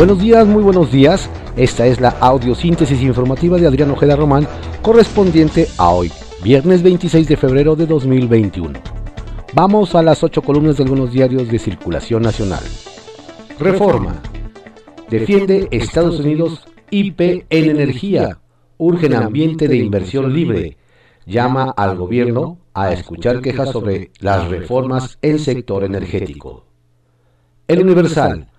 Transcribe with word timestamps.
Buenos 0.00 0.18
días, 0.18 0.46
muy 0.46 0.62
buenos 0.62 0.90
días. 0.90 1.28
Esta 1.56 1.86
es 1.86 2.00
la 2.00 2.08
audiosíntesis 2.08 3.02
informativa 3.02 3.58
de 3.58 3.66
Adrián 3.66 3.90
Ojeda 3.90 4.16
Román, 4.16 4.48
correspondiente 4.80 5.68
a 5.76 5.90
hoy, 5.90 6.10
viernes 6.42 6.82
26 6.82 7.28
de 7.28 7.36
febrero 7.36 7.76
de 7.76 7.84
2021. 7.84 8.80
Vamos 9.52 9.94
a 9.94 10.02
las 10.02 10.24
ocho 10.24 10.40
columnas 10.40 10.78
de 10.78 10.84
algunos 10.84 11.12
diarios 11.12 11.50
de 11.50 11.58
circulación 11.58 12.22
nacional. 12.22 12.62
Reforma. 13.58 14.22
Defiende 15.10 15.68
Estados 15.70 16.18
Unidos 16.18 16.64
IP 16.90 17.44
en 17.50 17.68
energía. 17.68 18.38
Urgen 18.78 19.12
ambiente 19.12 19.68
de 19.68 19.76
inversión 19.76 20.32
libre. 20.32 20.78
Llama 21.26 21.74
al 21.76 21.98
gobierno 21.98 22.56
a 22.72 22.90
escuchar 22.90 23.42
quejas 23.42 23.70
sobre 23.70 24.12
las 24.18 24.48
reformas 24.48 25.18
en 25.20 25.38
sector 25.38 25.84
energético. 25.84 26.64
El 27.68 27.82
Universal 27.82 28.49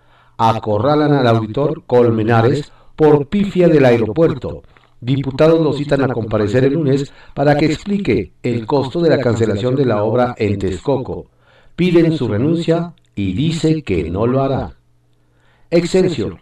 acorralan 0.50 1.14
al 1.14 1.28
auditor 1.28 1.84
Colmenares 1.86 2.72
por 2.96 3.28
pifia 3.28 3.68
del 3.68 3.86
aeropuerto. 3.86 4.64
Diputados 5.00 5.60
lo 5.60 5.74
citan 5.74 6.04
a 6.04 6.14
comparecer 6.14 6.64
el 6.64 6.74
lunes 6.74 7.12
para 7.34 7.58
que 7.58 7.66
explique 7.66 8.34
el 8.44 8.66
costo 8.66 9.02
de 9.02 9.10
la 9.10 9.20
cancelación 9.20 9.76
de 9.76 9.86
la 9.86 10.04
obra 10.04 10.36
en 10.38 10.60
Texcoco. 10.60 11.28
Piden 11.76 12.18
su 12.18 12.28
renuncia 12.28 12.94
y 13.16 13.34
dice 13.34 13.82
que 13.84 14.10
no 14.10 14.28
lo 14.28 14.42
hará. 14.42 14.74
Excelsior 15.70 16.40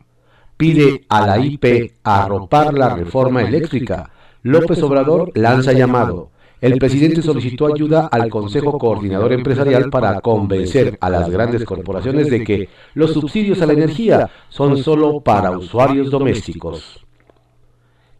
pide 0.60 1.06
a 1.08 1.26
la 1.26 1.40
IP 1.40 1.94
arropar 2.04 2.74
la 2.74 2.94
reforma 2.94 3.42
eléctrica. 3.42 4.12
López 4.44 4.84
Obrador 4.84 5.32
lanza 5.34 5.72
llamado 5.72 6.32
el 6.62 6.78
presidente 6.78 7.22
solicitó 7.22 7.74
ayuda 7.74 8.08
al 8.08 8.30
Consejo 8.30 8.78
Coordinador 8.78 9.32
Empresarial 9.32 9.90
para 9.90 10.20
convencer 10.20 10.98
a 11.00 11.10
las 11.10 11.30
grandes 11.30 11.64
corporaciones 11.64 12.30
de 12.30 12.44
que 12.44 12.70
los 12.96 13.14
subsidios 13.14 13.62
a 13.62 13.66
la 13.66 13.74
energía 13.74 14.30
son 14.50 14.78
solo 14.78 15.22
para 15.22 15.52
usuarios 15.58 16.10
domésticos. 16.10 17.06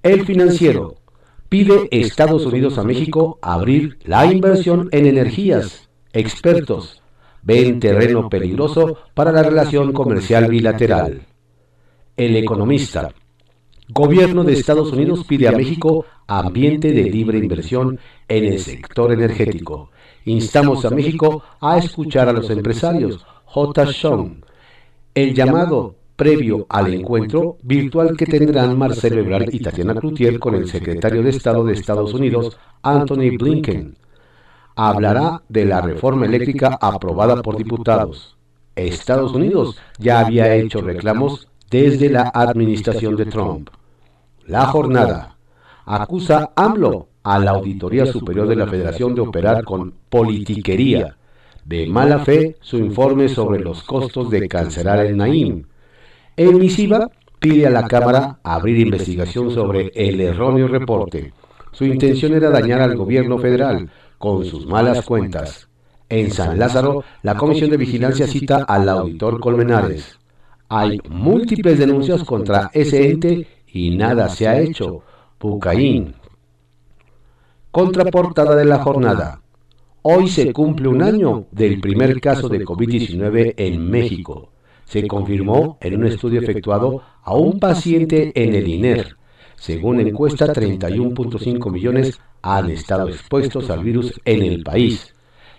El 0.02 0.26
financiero 0.26 0.96
pide 1.50 1.90
Estados 1.92 2.46
Unidos 2.46 2.78
a 2.78 2.84
México 2.84 3.40
abrir 3.42 3.98
la 4.06 4.26
inversión 4.32 4.88
en 4.94 5.06
energías. 5.06 5.90
Expertos 6.14 7.02
ven 7.42 7.80
terreno 7.82 8.30
peligroso 8.30 8.98
para 9.14 9.34
la 9.34 9.44
relación 9.44 9.92
comercial 9.92 10.48
bilateral. 10.48 11.24
El 12.16 12.38
economista 12.38 13.12
Gobierno 13.92 14.44
de 14.44 14.54
Estados 14.54 14.92
Unidos 14.94 15.26
pide 15.28 15.48
a 15.48 15.52
México 15.52 16.06
ambiente 16.28 16.92
de 16.92 17.06
libre 17.06 17.40
inversión 17.40 18.00
en 18.28 18.46
el 18.46 18.60
sector 18.60 19.12
energético. 19.12 19.90
Instamos 20.26 20.86
a 20.86 20.92
México 20.92 21.42
a 21.60 21.80
escuchar 21.80 22.30
a 22.30 22.34
los 22.34 22.52
empresarios. 22.52 23.26
J. 23.46 23.88
Sean. 23.88 24.46
El 25.16 25.34
llamado 25.34 25.96
previo 26.16 26.68
al 26.70 26.94
encuentro 26.94 27.58
virtual 27.64 28.16
que 28.16 28.28
tendrán 28.28 28.78
Marcelo 28.78 29.22
Ebrard 29.22 29.52
y 29.52 29.60
Tatiana 29.60 29.96
Cloutier 29.96 30.38
con 30.38 30.54
el 30.54 30.70
secretario 30.70 31.24
de 31.24 31.32
Estado 31.32 31.64
de 31.64 31.74
Estados 31.74 32.14
Unidos, 32.14 32.60
Anthony 32.84 33.36
Blinken. 33.40 33.98
Hablará 34.76 35.42
de 35.50 35.66
la 35.66 35.82
reforma 35.82 36.28
eléctrica 36.28 36.78
aprobada 36.80 37.42
por 37.42 37.58
diputados. 37.58 38.38
Estados 38.76 39.34
Unidos 39.34 39.80
ya 39.98 40.20
había 40.20 40.54
hecho 40.54 40.80
reclamos 40.80 41.48
desde 41.72 42.12
la 42.12 42.32
administración 42.36 43.16
de 43.16 43.26
Trump. 43.26 43.70
La 44.50 44.66
jornada 44.66 45.38
acusa 45.86 46.54
AMLO 46.56 47.10
a 47.22 47.38
la 47.38 47.52
Auditoría 47.52 48.08
Superior 48.08 48.48
de 48.48 48.56
la 48.56 48.66
Federación 48.66 49.14
de 49.14 49.22
operar 49.22 49.64
con 49.64 49.94
politiquería. 50.10 51.18
De 51.64 51.86
mala 51.86 52.26
fe 52.26 52.58
su 52.60 52.80
informe 52.80 53.30
sobre 53.30 53.60
los 53.60 53.84
costos 53.84 54.32
de 54.32 54.48
cancelar 54.48 55.06
el 55.06 55.16
Naim. 55.16 55.66
En 56.36 56.58
misiva 56.58 57.12
pide 57.38 57.68
a 57.68 57.70
la 57.70 57.88
Cámara 57.88 58.40
abrir 58.42 58.80
investigación 58.80 59.52
sobre 59.52 59.92
el 59.94 60.20
erróneo 60.20 60.68
reporte. 60.68 61.32
Su 61.72 61.86
intención 61.86 62.34
era 62.34 62.50
dañar 62.50 62.82
al 62.82 62.98
gobierno 62.98 63.38
federal 63.38 63.92
con 64.18 64.46
sus 64.46 64.66
malas 64.66 65.06
cuentas. 65.06 65.70
En 66.10 66.32
San 66.32 66.58
Lázaro, 66.58 67.04
la 67.22 67.36
Comisión 67.36 67.70
de 67.70 67.78
Vigilancia 67.78 68.26
cita 68.26 68.66
al 68.68 68.90
auditor 68.90 69.40
Colmenares. 69.40 70.18
Hay 70.70 71.00
múltiples 71.08 71.78
denuncias 71.78 72.24
contra 72.24 72.72
ese 72.74 73.12
ente 73.12 73.59
y 73.74 73.92
nada 73.92 74.30
se 74.30 74.48
ha 74.48 74.60
hecho. 74.60 75.04
Pucaín. 75.38 76.16
Contraportada 77.72 78.56
de 78.56 78.66
la 78.66 78.80
jornada. 78.80 79.42
Hoy 80.02 80.28
se 80.28 80.52
cumple 80.52 80.88
un 80.88 81.02
año 81.02 81.46
del 81.52 81.80
primer 81.80 82.20
caso 82.20 82.50
de 82.50 82.66
COVID-19 82.66 83.54
en 83.58 83.90
México. 83.90 84.50
Se 84.86 85.08
confirmó 85.08 85.78
en 85.82 85.96
un 85.98 86.08
estudio 86.08 86.42
efectuado 86.42 87.02
a 87.22 87.36
un 87.36 87.60
paciente 87.60 88.32
en 88.36 88.56
el 88.56 88.68
INER. 88.68 89.16
Según 89.56 90.00
encuesta, 90.00 90.48
31.5 90.48 91.72
millones 91.72 92.20
han 92.42 92.70
estado 92.70 93.08
expuestos 93.08 93.70
al 93.70 93.84
virus 93.84 94.20
en 94.26 94.42
el 94.42 94.64
país. 94.64 95.14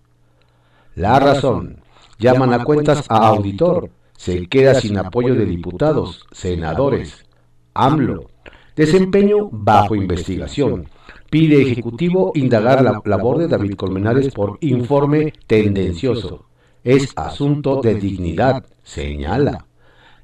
La 0.95 1.19
razón, 1.19 1.81
llaman 2.19 2.55
a 2.55 2.65
cuentas 2.65 3.05
a 3.09 3.29
auditor, 3.29 3.91
se 4.17 4.47
queda 4.47 4.73
sin 4.75 4.97
apoyo 4.97 5.35
de 5.35 5.45
diputados, 5.45 6.25
senadores. 6.33 7.27
AMLO, 7.75 8.31
desempeño 8.75 9.51
bajo 9.51 9.95
investigación. 9.95 10.89
Pide 11.29 11.61
Ejecutivo 11.61 12.33
indagar 12.35 12.83
la 12.83 13.03
labor 13.05 13.37
de 13.39 13.49
David 13.49 13.75
Colmenares 13.75 14.33
por 14.33 14.57
informe 14.63 15.35
tendencioso. 15.47 16.47
Es 16.85 17.13
asunto 17.17 17.83
de 17.83 17.97
dignidad, 17.97 18.65
señala. 18.85 19.67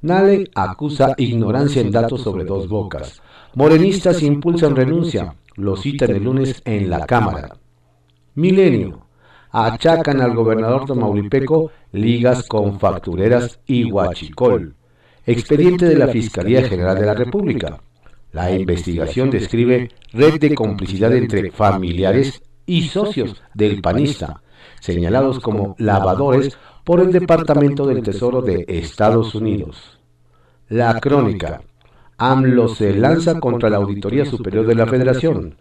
Nale 0.01 0.49
acusa 0.55 1.13
ignorancia 1.19 1.83
en 1.83 1.91
datos 1.91 2.23
sobre 2.23 2.45
dos 2.45 2.69
bocas. 2.69 3.21
Morenistas 3.55 4.23
impulsan 4.23 4.75
renuncia, 4.75 5.35
lo 5.57 5.77
citan 5.77 6.11
el 6.11 6.25
lunes 6.25 6.63
en 6.65 6.89
la 6.89 7.05
Cámara. 7.05 7.55
Milenio. 8.35 9.07
Achacan 9.51 10.23
al 10.23 10.35
gobernador 10.35 10.87
Tamaulipeco 10.87 11.71
ligas 11.93 12.49
con 12.49 12.81
factureras 12.81 13.61
y 13.67 13.85
huachicol. 13.93 14.75
Expediente 15.27 15.85
de 15.85 15.97
la 15.97 16.09
Fiscalía 16.09 16.67
General 16.67 16.99
de 16.99 17.05
la 17.05 17.13
República. 17.13 17.79
La 18.33 18.51
investigación 18.51 19.29
describe 19.29 19.91
red 20.15 20.41
de 20.41 20.55
complicidad 20.55 21.15
entre 21.15 21.51
familiares 21.51 22.43
y 22.65 22.89
socios 22.89 23.43
del 23.53 23.83
panista, 23.83 24.41
señalados 24.81 25.41
como 25.41 25.77
lavadores 25.77 26.57
por 26.85 27.01
el 27.01 27.13
Departamento 27.13 27.87
del 27.87 28.03
Tesoro 28.03 28.41
de 28.41 28.65
Estados 28.67 29.35
Unidos. 29.35 30.01
La 30.71 30.99
crónica. 30.99 31.61
AMLO 32.31 32.69
se 32.69 32.95
lanza 32.95 33.41
contra 33.41 33.69
la 33.69 33.79
Auditoría 33.79 34.25
Superior 34.25 34.65
de 34.65 34.77
la 34.77 34.87
Federación. 34.87 35.57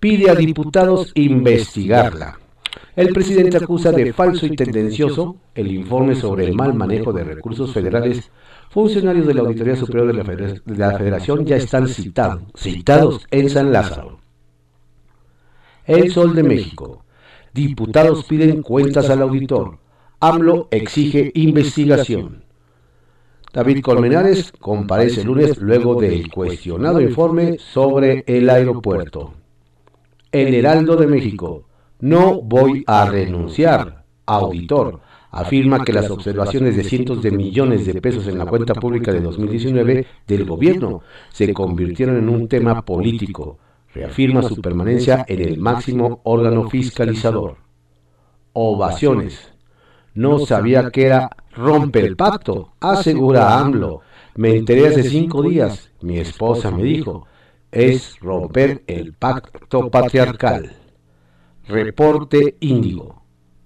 Pide 0.00 0.30
a 0.30 0.34
diputados 0.34 1.12
investigarla. 1.14 2.38
El 2.94 3.12
presidente 3.12 3.58
acusa 3.58 3.92
de 3.92 4.14
falso 4.14 4.46
y 4.46 4.56
tendencioso 4.56 5.36
el 5.54 5.70
informe 5.70 6.14
sobre 6.14 6.46
el 6.46 6.54
mal 6.54 6.72
manejo 6.72 7.12
de 7.12 7.22
recursos 7.22 7.70
federales. 7.74 8.30
Funcionarios 8.70 9.26
de 9.26 9.34
la 9.34 9.42
Auditoría 9.42 9.76
Superior 9.76 10.06
de 10.06 10.74
la, 10.74 10.96
Federación 10.96 11.44
ya 11.44 11.56
están 11.56 11.86
citados, 11.86 12.44
citados 12.54 13.26
en 13.30 13.50
San 13.50 13.70
Lázaro. 13.70 14.18
El 15.84 16.10
Sol 16.10 16.34
de 16.34 16.44
México. 16.44 17.04
Diputados 17.52 18.24
piden 18.24 18.62
cuentas 18.62 19.10
al 19.10 19.20
auditor. 19.20 19.80
AMLO 20.20 20.68
exige 20.70 21.30
investigación. 21.34 22.45
David 23.56 23.80
Colmenares 23.80 24.52
comparece 24.60 25.22
el 25.22 25.28
lunes 25.28 25.56
luego 25.62 25.98
del 25.98 26.30
cuestionado 26.30 27.00
informe 27.00 27.56
sobre 27.56 28.22
el 28.26 28.50
aeropuerto. 28.50 29.32
El 30.30 30.52
Heraldo 30.52 30.94
de 30.96 31.06
México. 31.06 31.64
No 32.00 32.42
voy 32.42 32.84
a 32.86 33.08
renunciar. 33.08 34.04
Auditor. 34.26 35.00
Afirma 35.30 35.82
que 35.82 35.94
las 35.94 36.10
observaciones 36.10 36.76
de 36.76 36.84
cientos 36.84 37.22
de 37.22 37.30
millones 37.30 37.86
de 37.86 37.98
pesos 37.98 38.26
en 38.26 38.36
la 38.36 38.44
cuenta 38.44 38.74
pública 38.74 39.10
de 39.10 39.22
2019 39.22 40.06
del 40.26 40.44
gobierno 40.44 41.00
se 41.30 41.54
convirtieron 41.54 42.18
en 42.18 42.28
un 42.28 42.48
tema 42.48 42.84
político. 42.84 43.58
Reafirma 43.94 44.42
su 44.42 44.60
permanencia 44.60 45.24
en 45.26 45.40
el 45.40 45.56
máximo 45.56 46.20
órgano 46.24 46.68
fiscalizador. 46.68 47.56
Ovaciones. 48.52 49.55
No 50.16 50.38
sabía 50.38 50.90
que 50.90 51.04
era 51.04 51.30
rompe 51.52 52.00
el 52.00 52.16
pacto, 52.16 52.72
asegura 52.80 53.58
AMLO. 53.58 54.00
Me 54.36 54.56
enteré 54.56 54.88
hace 54.88 55.02
cinco 55.02 55.42
días, 55.42 55.90
mi 56.00 56.18
esposa 56.18 56.70
me 56.70 56.82
dijo, 56.82 57.26
es 57.70 58.18
romper 58.20 58.82
el 58.86 59.12
pacto 59.12 59.90
patriarcal. 59.90 60.74
Reporte 61.68 62.56
Índigo. 62.60 63.24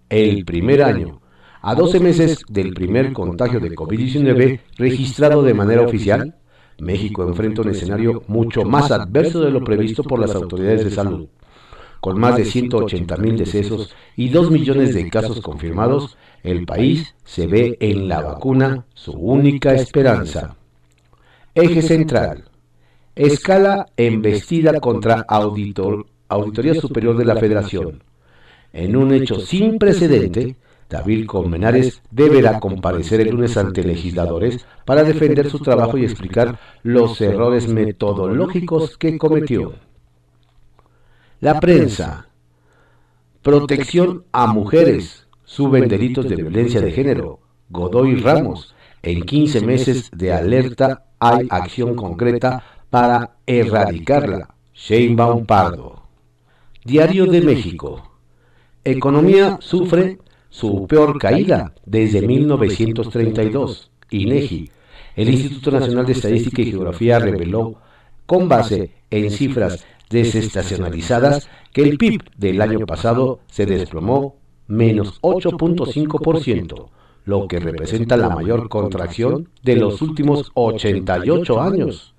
El 0.09 0.45
primer 0.45 0.83
año, 0.83 1.21
a 1.63 1.77
12 1.77 2.01
meses 2.01 2.43
del 2.49 2.75
primer 2.75 3.13
contagio 3.13 3.61
de 3.61 3.71
COVID-19 3.71 4.61
registrado 4.77 5.45
de 5.45 5.55
manera 5.55 5.83
oficial, 5.83 6.35
México 6.81 7.23
enfrenta 7.23 7.63
un 7.63 7.69
escenario 7.69 8.25
mucho 8.27 8.65
más 8.65 8.91
adverso 8.91 9.41
de 9.41 9.53
lo 9.53 9.63
previsto 9.63 10.03
por 10.03 10.19
las 10.19 10.35
autoridades 10.35 10.85
de 10.85 10.91
salud. 10.91 11.29
Con 12.01 12.19
más 12.19 12.37
de 12.37 12.47
180 12.47 13.17
mil 13.19 13.37
decesos 13.37 13.95
y 14.17 14.31
2 14.31 14.51
millones 14.51 14.95
de 14.95 15.11
casos 15.11 15.41
confirmados, 15.41 16.17
el 16.43 16.65
país 16.65 17.15
se 17.25 17.47
ve 17.47 17.77
en 17.81 18.09
la 18.09 18.23
vacuna 18.23 18.87
su 18.95 19.13
única 19.13 19.75
esperanza. 19.75 20.57
Eje 21.55 21.83
central. 21.83 22.45
Escala 23.15 23.87
embestida 23.99 24.81
contra 24.81 25.27
Auditoría 25.29 26.75
Superior 26.75 27.19
de 27.19 27.25
la 27.27 27.37
Federación. 27.37 28.03
En 28.73 28.97
un 28.97 29.13
hecho 29.13 29.39
sin 29.41 29.79
precedente, 29.79 30.57
David 30.89 31.27
Colmenares 31.27 32.01
deberá 32.11 32.61
comparecer 32.61 33.21
el 33.21 33.31
lunes 33.31 33.57
ante 33.59 33.85
legisladores 33.85 34.65
para 34.87 35.05
defender 35.05 35.51
su 35.51 35.59
trabajo 35.59 35.99
y 35.99 36.05
explicar 36.05 36.59
los 36.83 37.21
errores 37.21 37.69
metodológicos 37.69 38.97
que 38.97 39.19
cometió. 39.19 39.75
La 41.41 41.59
prensa. 41.59 42.29
Protección 43.41 44.25
a 44.31 44.47
mujeres. 44.47 45.27
Suben 45.45 45.89
delitos 45.89 46.29
de 46.29 46.37
violencia 46.37 46.83
de 46.83 46.93
género. 46.93 47.41
Godoy 47.71 48.17
Ramos. 48.17 48.75
En 49.03 49.23
15 49.23 49.63
meses 49.63 50.11
de 50.15 50.35
alerta 50.35 51.07
hay 51.19 51.47
acción 51.49 51.95
concreta 51.95 52.63
para 52.91 53.37
erradicarla. 53.47 54.55
Sheinbaum 54.75 55.47
Pardo. 55.47 56.03
Diario 56.85 57.25
de 57.25 57.41
México. 57.41 58.19
Economía 58.85 59.57
sufre 59.63 60.19
su 60.51 60.87
peor 60.87 61.19
caída 61.19 61.73
desde 61.87 62.21
1932. 62.21 63.91
INEGI, 64.11 64.71
el 65.17 65.31
Instituto 65.31 65.71
Nacional 65.71 66.05
de 66.05 66.13
Estadística 66.13 66.61
y 66.61 66.71
Geografía 66.71 67.19
reveló, 67.19 67.77
con 68.27 68.47
base 68.47 68.93
en 69.11 69.31
cifras 69.31 69.87
desestacionalizadas, 70.11 71.49
que 71.73 71.83
el 71.83 71.97
PIB 71.97 72.21
del 72.37 72.61
año 72.61 72.85
pasado 72.85 73.41
se 73.47 73.65
desplomó 73.65 74.37
menos 74.67 75.21
8.5%, 75.23 76.89
lo 77.25 77.49
que 77.49 77.61
representa 77.61 78.17
la 78.17 78.29
mayor 78.29 78.69
contracción 78.69 79.49
de 79.63 79.77
los 79.77 80.03
últimos 80.03 80.51
88 80.55 81.61
años. 81.61 82.15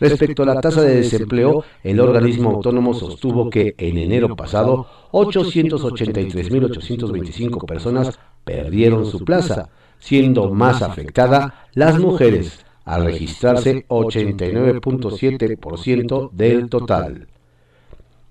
Respecto 0.00 0.44
a 0.44 0.46
la 0.46 0.60
tasa 0.60 0.82
de 0.82 0.96
desempleo, 0.96 1.64
el 1.82 1.98
organismo 1.98 2.50
autónomo 2.50 2.92
sostuvo 2.94 3.50
que 3.50 3.74
en 3.78 3.98
enero 3.98 4.36
pasado 4.36 4.86
883.825 5.10 7.66
personas 7.66 8.16
perdieron 8.44 9.06
su 9.06 9.24
plaza, 9.24 9.70
siendo 9.98 10.52
más 10.52 10.82
afectada 10.82 11.66
las 11.74 11.98
mujeres, 11.98 12.64
al 12.88 13.04
registrarse 13.04 13.86
89.7% 13.88 16.30
del 16.32 16.68
total. 16.68 17.28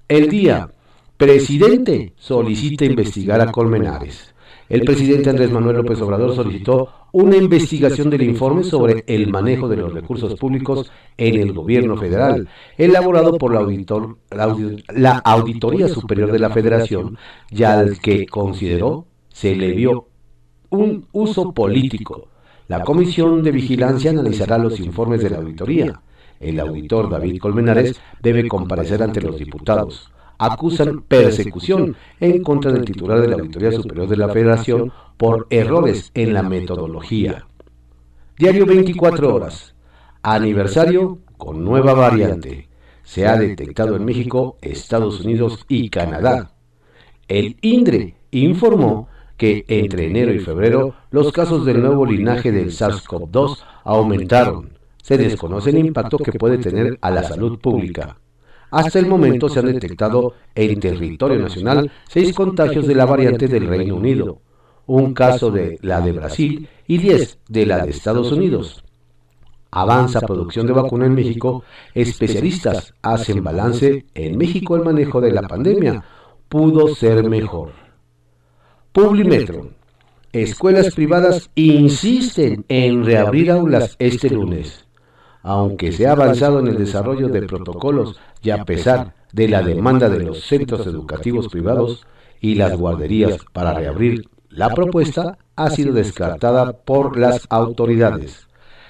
El 0.07 0.30
día, 0.30 0.69
presidente 1.18 2.13
solicita 2.18 2.86
investigar 2.86 3.42
a 3.42 3.51
Colmenares 3.51 4.36
el 4.69 4.81
presidente 4.81 5.30
Andrés 5.30 5.50
Manuel 5.50 5.77
López 5.77 6.01
Obrador 6.01 6.36
solicitó 6.36 6.89
una 7.13 7.38
investigación 7.38 8.09
del 8.09 8.24
informe 8.24 8.65
sobre 8.65 9.06
el 9.07 9.30
manejo 9.30 9.69
de 9.69 9.77
los 9.77 9.94
recursos 9.94 10.36
públicos 10.36 10.92
en 11.15 11.36
el 11.36 11.53
gobierno 11.53 11.95
federal, 11.95 12.50
elaborado 12.77 13.38
por 13.38 13.53
la, 13.53 13.62
auditor, 13.62 14.18
la, 14.30 15.19
Auditoría 15.19 15.88
Superior 15.88 16.33
de 16.33 16.39
la 16.39 16.50
Federación, 16.50 17.18
y 17.50 17.63
al 17.63 18.00
que 18.00 18.25
consideró 18.25 19.06
se 19.30 19.56
le 19.56 19.71
vio 19.71 20.10
un 20.69 21.07
uso 21.13 21.53
político. 21.53 22.27
La 22.67 22.83
Comisión 22.83 23.43
de 23.43 23.51
Vigilancia 23.51 24.11
analizará 24.11 24.57
los 24.57 24.79
informes 24.79 25.21
de 25.23 25.29
la 25.29 25.37
auditoría. 25.37 26.01
El 26.39 26.59
auditor 26.59 27.09
David 27.09 27.39
Colmenares 27.39 27.99
debe 28.21 28.47
comparecer 28.47 29.01
ante 29.01 29.21
los 29.21 29.37
diputados 29.37 30.11
acusan 30.37 31.01
persecución 31.01 31.95
en 32.19 32.43
contra 32.43 32.71
del 32.71 32.85
titular 32.85 33.21
de 33.21 33.27
la 33.27 33.35
Auditoría 33.35 33.71
Superior 33.71 34.07
de 34.07 34.17
la 34.17 34.29
Federación 34.29 34.91
por 35.17 35.47
errores 35.49 36.11
en 36.13 36.33
la 36.33 36.43
metodología. 36.43 37.47
Diario 38.37 38.65
24 38.65 39.33
horas. 39.33 39.73
Aniversario 40.21 41.19
con 41.37 41.63
nueva 41.63 41.93
variante. 41.93 42.69
Se 43.03 43.25
ha 43.25 43.37
detectado 43.37 43.95
en 43.95 44.05
México, 44.05 44.57
Estados 44.61 45.21
Unidos 45.21 45.65
y 45.69 45.89
Canadá. 45.89 46.51
El 47.27 47.57
INDRE 47.61 48.15
informó 48.31 49.07
que 49.38 49.63
entre 49.68 50.07
enero 50.07 50.34
y 50.34 50.39
febrero 50.39 50.95
los 51.12 51.31
casos 51.31 51.66
del 51.66 51.81
nuevo 51.81 52.06
linaje 52.06 52.51
del 52.51 52.72
SARS-CoV-2 52.72 53.60
aumentaron. 53.84 54.78
Se 55.01 55.18
desconoce 55.18 55.69
el 55.69 55.78
impacto 55.78 56.18
que 56.18 56.34
puede 56.34 56.57
tener 56.57 56.98
a 57.01 57.12
la 57.12 57.24
salud 57.24 57.60
pública. 57.60 58.18
Hasta 58.72 59.00
el 59.00 59.06
momento 59.06 59.48
se 59.48 59.60
han 59.60 59.68
detectado 59.68 60.34
en 60.54 60.80
territorio 60.80 61.39
nacional 61.39 61.89
seis 62.10 62.36
contagios 62.36 62.86
de 62.86 62.95
la 62.95 63.06
variante 63.06 63.48
del 63.48 63.68
Reino 63.68 63.95
Unido, 63.95 64.42
un 64.88 65.13
caso 65.13 65.51
de 65.51 65.80
la 65.81 66.01
de 66.01 66.12
Brasil 66.12 66.68
y 66.86 66.98
diez 66.98 67.39
de 67.48 67.66
la 67.66 67.86
de 67.86 67.92
Estados 67.92 68.31
Unidos. 68.31 68.84
Avanza 69.72 70.19
producción 70.22 70.66
de 70.66 70.74
vacuna 70.74 71.06
en 71.06 71.13
México, 71.13 71.63
especialistas 71.94 72.94
hacen 73.01 73.44
balance, 73.44 74.06
en 74.13 74.38
México 74.38 74.75
el 74.75 74.84
manejo 74.84 75.22
de 75.22 75.31
la 75.31 75.44
pandemia 75.44 76.04
pudo 76.50 76.94
ser 76.95 77.30
mejor. 77.30 77.87
Publimetro. 78.97 79.69
Escuelas 80.31 80.95
privadas 80.95 81.51
insisten 81.53 82.65
en 82.67 83.05
reabrir 83.05 83.51
aulas 83.51 83.95
este 83.99 84.27
lunes 84.31 84.88
aunque 85.44 85.91
se 85.91 86.07
ha 86.07 86.13
avanzado 86.13 86.59
en 86.59 86.67
el 86.67 86.79
desarrollo 86.79 87.29
de 87.29 87.44
protocolos 87.44 88.19
y 88.41 88.49
a 88.49 88.65
pesar 88.65 89.13
de 89.31 89.47
la 89.47 89.61
demanda 89.61 90.09
de 90.09 90.21
los 90.21 90.41
centros 90.41 90.88
educativos 90.88 91.47
privados 91.47 92.07
y 92.41 92.55
las 92.55 92.75
guarderías 92.75 93.38
para 93.53 93.73
reabrir, 93.73 94.27
la 94.49 94.71
propuesta 94.71 95.38
ha 95.55 95.69
sido 95.69 95.93
descartada 95.93 96.73
por 96.73 97.17
las 97.17 97.45
autoridades. 97.51 98.47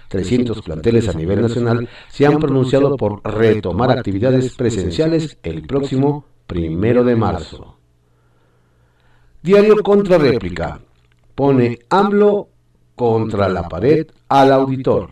300 0.07 0.61
planteles 0.61 1.09
a 1.09 1.13
nivel 1.13 1.41
nacional 1.41 1.89
se 2.07 2.25
han 2.25 2.39
pronunciado 2.39 2.95
por 2.95 3.21
retomar 3.25 3.91
actividades 3.91 4.55
presenciales 4.55 5.37
el 5.43 5.63
próximo 5.67 6.23
primero 6.47 7.03
de 7.03 7.17
marzo. 7.17 7.76
Diario 9.47 9.81
contra 9.81 10.17
réplica. 10.17 10.77
Pone 11.33 11.79
AMLO 11.87 12.49
contra 12.95 13.47
la 13.47 13.69
pared 13.69 14.05
al 14.27 14.51
auditor. 14.51 15.11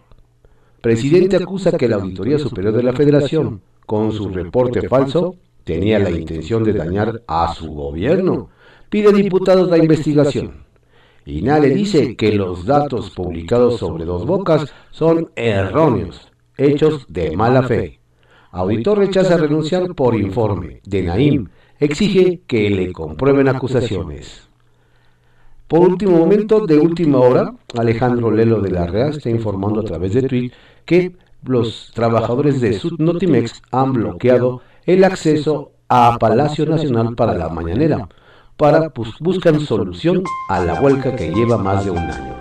Presidente 0.82 1.38
acusa 1.38 1.77
que 1.77 1.88
la 1.88 1.96
Auditoría 1.96 2.38
Superior 2.38 2.74
de 2.74 2.84
la 2.84 2.92
Federación, 2.92 3.62
con 3.86 4.12
su 4.12 4.27
reporte 4.27 4.89
falso, 4.89 5.38
tenía 5.63 6.00
la 6.00 6.12
intención 6.12 6.65
de 6.65 6.74
dañar 6.74 7.22
a 7.27 7.54
su 7.54 7.72
gobierno. 7.72 8.50
Pide 8.89 9.13
diputados 9.13 9.70
la 9.70 9.77
investigación. 9.77 10.65
Inale 11.25 11.70
dice 11.70 12.18
que 12.18 12.34
los 12.34 12.65
datos 12.65 13.12
publicados 13.12 13.80
sobre 13.80 14.04
dos 14.04 14.25
bocas 14.25 14.70
son 14.92 15.32
erróneos, 15.38 16.30
hechos 16.58 17.06
de 17.08 17.38
mala 17.38 17.63
fe. 17.63 18.01
Auditor 18.51 18.98
rechaza 18.98 19.38
renunciar 19.38 19.96
por 19.96 20.13
informe. 20.13 20.82
De 20.84 21.04
Naim 21.04 21.48
exige 21.79 22.41
que 22.48 22.70
le 22.70 22.91
comprueben 22.94 23.48
acusaciones. 23.48 24.48
Por 25.67 25.79
último 25.79 26.17
momento, 26.17 26.65
de 26.65 26.77
última 26.77 27.20
hora, 27.20 27.53
Alejandro 27.77 28.29
Lelo 28.29 28.62
de 28.62 28.72
la 28.72 28.86
Rea 28.86 29.08
está 29.08 29.29
informando 29.29 29.82
a 29.82 29.84
través 29.84 30.13
de 30.13 30.24
Twitter 30.24 30.58
que 30.86 31.15
los 31.44 31.91
trabajadores 31.94 32.62
de 32.62 32.74
Sudnotimex 32.74 33.62
han 33.72 33.94
bloqueado 33.94 34.62
el 34.86 35.03
acceso 35.03 35.72
a 35.89 36.17
Palacio 36.20 36.65
Nacional 36.65 37.15
para 37.15 37.34
la 37.34 37.50
mañanera, 37.50 38.08
para 38.58 38.89
pues, 38.89 39.10
buscan 39.20 39.60
solución 39.60 40.24
a 40.50 40.60
la 40.63 40.82
huelga 40.82 41.15
que 41.15 41.32
lleva 41.32 41.58
más 41.58 41.84
de 41.84 41.91
un 41.91 41.98
año. 41.98 42.36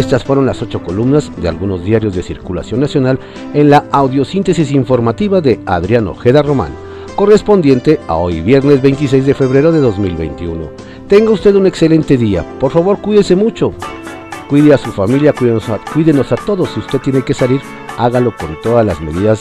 Estas 0.00 0.24
fueron 0.24 0.46
las 0.46 0.62
ocho 0.62 0.82
columnas 0.82 1.30
de 1.36 1.46
algunos 1.46 1.84
diarios 1.84 2.14
de 2.14 2.22
circulación 2.22 2.80
nacional 2.80 3.20
en 3.52 3.68
la 3.68 3.84
audiosíntesis 3.92 4.72
informativa 4.72 5.42
de 5.42 5.60
Adrián 5.66 6.08
Ojeda 6.08 6.40
Román 6.40 6.72
correspondiente 7.16 8.00
a 8.08 8.14
hoy 8.14 8.40
viernes 8.40 8.80
26 8.80 9.26
de 9.26 9.34
febrero 9.34 9.70
de 9.72 9.80
2021. 9.80 10.70
Tenga 11.06 11.32
usted 11.32 11.54
un 11.54 11.66
excelente 11.66 12.16
día. 12.16 12.42
Por 12.58 12.72
favor, 12.72 12.98
cuídese 13.02 13.36
mucho. 13.36 13.74
Cuide 14.48 14.72
a 14.72 14.78
su 14.78 14.90
familia, 14.90 15.34
cuídenos 15.34 15.68
a, 15.68 15.76
cuídenos 15.92 16.32
a 16.32 16.36
todos. 16.36 16.70
Si 16.70 16.80
usted 16.80 16.98
tiene 17.00 17.22
que 17.22 17.34
salir, 17.34 17.60
hágalo 17.98 18.34
con 18.34 18.58
todas 18.62 18.86
las 18.86 19.02
medidas 19.02 19.40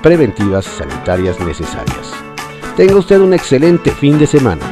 preventivas 0.00 0.64
sanitarias 0.64 1.40
necesarias. 1.40 2.12
Tenga 2.76 2.94
usted 2.94 3.18
un 3.18 3.34
excelente 3.34 3.90
fin 3.90 4.16
de 4.16 4.28
semana. 4.28 4.67